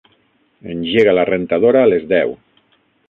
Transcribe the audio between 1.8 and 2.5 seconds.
a les deu.